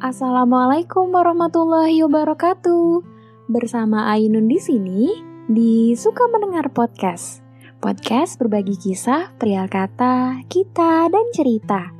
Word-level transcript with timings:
Assalamualaikum 0.00 1.12
warahmatullahi 1.12 2.00
wabarakatuh. 2.08 3.04
Bersama 3.52 4.08
Ainun 4.16 4.48
di 4.48 4.56
sini 4.56 5.12
di 5.44 5.92
Suka 5.92 6.24
Mendengar 6.32 6.72
Podcast. 6.72 7.44
Podcast 7.84 8.40
berbagi 8.40 8.80
kisah, 8.80 9.36
perihal 9.36 9.68
kata, 9.68 10.40
kita, 10.48 11.04
dan 11.12 11.26
cerita. 11.36 11.92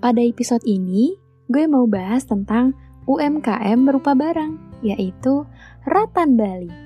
Pada 0.00 0.24
episode 0.24 0.64
ini, 0.64 1.20
gue 1.52 1.68
mau 1.68 1.84
bahas 1.84 2.24
tentang 2.24 2.72
UMKM 3.04 3.84
berupa 3.84 4.16
barang, 4.16 4.80
yaitu 4.80 5.44
Ratan 5.84 6.40
Bali. 6.40 6.83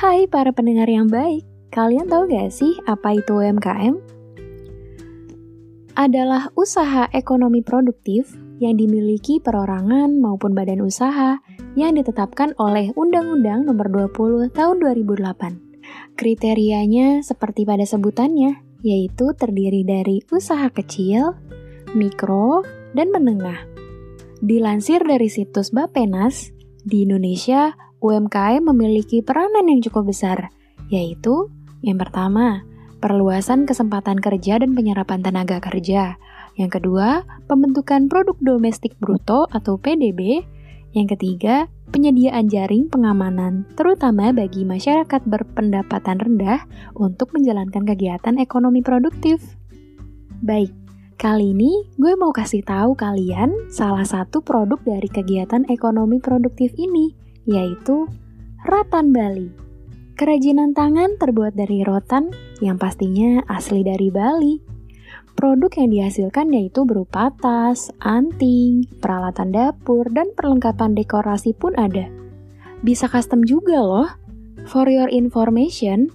Hai 0.00 0.24
para 0.32 0.48
pendengar 0.48 0.88
yang 0.88 1.12
baik, 1.12 1.44
kalian 1.68 2.08
tahu 2.08 2.24
gak 2.32 2.48
sih 2.48 2.72
apa 2.88 3.20
itu 3.20 3.36
UMKM? 3.36 4.00
Adalah 5.92 6.48
usaha 6.56 7.04
ekonomi 7.12 7.60
produktif 7.60 8.32
yang 8.64 8.80
dimiliki 8.80 9.44
perorangan 9.44 10.16
maupun 10.16 10.56
badan 10.56 10.80
usaha 10.80 11.36
yang 11.76 12.00
ditetapkan 12.00 12.56
oleh 12.56 12.96
Undang-Undang 12.96 13.68
Nomor 13.68 13.92
20 14.08 14.48
Tahun 14.56 14.76
2008. 14.80 16.16
Kriterianya 16.16 17.20
seperti 17.20 17.68
pada 17.68 17.84
sebutannya, 17.84 18.56
yaitu 18.80 19.36
terdiri 19.36 19.84
dari 19.84 20.24
usaha 20.32 20.72
kecil, 20.72 21.36
mikro, 21.92 22.64
dan 22.96 23.12
menengah. 23.12 23.68
Dilansir 24.40 25.04
dari 25.04 25.28
situs 25.28 25.68
Bapenas, 25.68 26.56
di 26.88 27.04
Indonesia 27.04 27.76
UMKM 28.00 28.64
memiliki 28.64 29.20
peranan 29.20 29.68
yang 29.68 29.84
cukup 29.84 30.08
besar, 30.08 30.48
yaitu 30.88 31.52
yang 31.80 31.96
pertama, 31.96 32.64
perluasan 33.00 33.64
kesempatan 33.64 34.20
kerja 34.20 34.60
dan 34.60 34.76
penyerapan 34.76 35.24
tenaga 35.24 35.60
kerja. 35.60 36.20
Yang 36.60 36.80
kedua, 36.80 37.24
pembentukan 37.48 38.08
produk 38.12 38.36
domestik 38.40 38.92
bruto 39.00 39.48
atau 39.48 39.80
PDB. 39.80 40.44
Yang 40.92 41.16
ketiga, 41.16 41.70
penyediaan 41.94 42.50
jaring 42.50 42.90
pengamanan, 42.90 43.64
terutama 43.78 44.34
bagi 44.34 44.66
masyarakat 44.66 45.22
berpendapatan 45.24 46.18
rendah 46.18 46.66
untuk 46.98 47.32
menjalankan 47.32 47.86
kegiatan 47.86 48.36
ekonomi 48.36 48.82
produktif. 48.82 49.40
Baik, 50.42 50.74
kali 51.16 51.54
ini 51.54 51.86
gue 51.96 52.12
mau 52.18 52.34
kasih 52.34 52.66
tahu 52.66 52.98
kalian 52.98 53.70
salah 53.70 54.04
satu 54.04 54.42
produk 54.42 54.82
dari 54.82 55.06
kegiatan 55.06 55.62
ekonomi 55.70 56.18
produktif 56.18 56.74
ini, 56.74 57.14
yaitu 57.50 58.06
Ratan 58.62 59.10
Bali. 59.10 59.50
Kerajinan 60.14 60.76
tangan 60.76 61.16
terbuat 61.16 61.56
dari 61.56 61.82
rotan 61.82 62.30
yang 62.62 62.76
pastinya 62.76 63.42
asli 63.48 63.80
dari 63.82 64.12
Bali. 64.12 64.60
Produk 65.32 65.72
yang 65.80 65.90
dihasilkan 65.90 66.52
yaitu 66.52 66.84
berupa 66.84 67.32
tas, 67.40 67.88
anting, 68.04 68.84
peralatan 69.00 69.50
dapur, 69.50 70.04
dan 70.12 70.30
perlengkapan 70.36 70.92
dekorasi 70.92 71.56
pun 71.56 71.72
ada. 71.80 72.12
Bisa 72.84 73.08
custom 73.08 73.42
juga 73.48 73.80
loh. 73.80 74.08
For 74.68 74.84
your 74.92 75.08
information, 75.08 76.12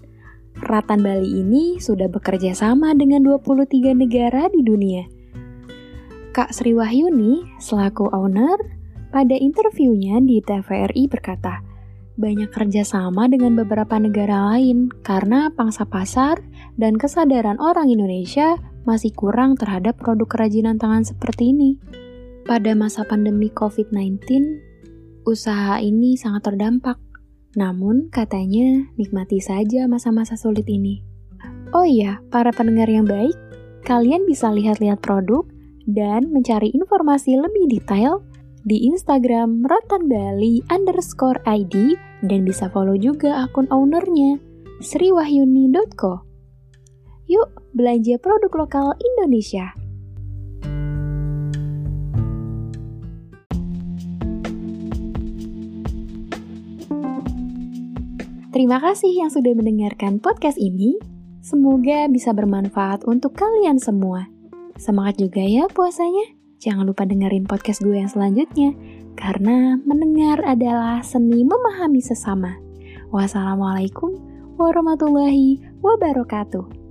Ratan 0.61 1.01
Bali 1.01 1.41
ini 1.41 1.81
sudah 1.81 2.05
bekerja 2.07 2.53
sama 2.53 2.93
dengan 2.93 3.25
23 3.25 3.97
negara 3.97 4.47
di 4.53 4.61
dunia. 4.61 5.03
Kak 6.31 6.53
Sri 6.53 6.77
Wahyuni, 6.77 7.57
selaku 7.57 8.11
owner, 8.13 8.59
pada 9.15 9.31
interviewnya 9.39 10.19
di 10.19 10.43
TVRI 10.43 11.07
berkata, 11.07 11.63
banyak 12.19 12.51
kerjasama 12.51 13.31
dengan 13.31 13.55
beberapa 13.55 13.95
negara 13.95 14.51
lain 14.51 14.91
karena 15.07 15.47
pangsa 15.55 15.87
pasar 15.87 16.43
dan 16.75 16.99
kesadaran 16.99 17.55
orang 17.63 17.87
Indonesia 17.87 18.59
masih 18.83 19.15
kurang 19.15 19.55
terhadap 19.55 19.95
produk 19.95 20.27
kerajinan 20.27 20.75
tangan 20.75 21.07
seperti 21.07 21.55
ini. 21.55 21.79
Pada 22.43 22.75
masa 22.75 23.07
pandemi 23.07 23.47
COVID-19, 23.55 24.19
usaha 25.23 25.79
ini 25.79 26.19
sangat 26.19 26.51
terdampak. 26.51 26.99
Namun, 27.55 28.11
katanya 28.11 28.83
nikmati 28.99 29.39
saja 29.39 29.87
masa-masa 29.87 30.35
sulit 30.35 30.67
ini. 30.67 30.99
Oh 31.71 31.87
iya, 31.87 32.19
para 32.35 32.51
pendengar 32.51 32.91
yang 32.91 33.07
baik, 33.07 33.33
kalian 33.87 34.27
bisa 34.27 34.51
lihat-lihat 34.51 34.99
produk 34.99 35.47
dan 35.87 36.35
mencari 36.35 36.67
informasi 36.75 37.39
lebih 37.39 37.79
detail 37.79 38.19
di 38.65 38.89
Instagram 38.89 39.61
rotanbali 39.61 40.65
underscore 40.73 41.37
ID 41.45 41.93
dan 42.25 42.41
bisa 42.41 42.65
follow 42.73 42.97
juga 42.97 43.45
akun 43.45 43.69
ownernya 43.69 44.41
sriwahyuni.co. 44.81 46.25
Yuk 47.29 47.49
belanja 47.77 48.17
produk 48.17 48.65
lokal 48.65 48.87
Indonesia. 48.97 49.77
Terima 58.49 58.79
kasih 58.79 59.11
yang 59.11 59.29
sudah 59.29 59.51
mendengarkan 59.51 60.17
podcast 60.17 60.55
ini. 60.55 60.95
Semoga 61.45 62.07
bisa 62.09 62.33
bermanfaat 62.33 63.05
untuk 63.05 63.35
kalian 63.37 63.77
semua. 63.77 64.31
Semangat 64.79 65.21
juga 65.21 65.43
ya 65.43 65.67
puasanya. 65.69 66.44
Jangan 66.61 66.87
lupa 66.87 67.03
dengerin 67.03 67.49
podcast 67.49 67.83
gue 67.83 67.97
yang 67.97 68.11
selanjutnya, 68.11 68.71
karena 69.15 69.79
mendengar 69.83 70.43
adalah 70.43 71.01
seni 71.03 71.43
memahami 71.43 71.99
sesama. 71.99 72.55
Wassalamualaikum 73.11 74.15
warahmatullahi 74.59 75.59
wabarakatuh. 75.83 76.84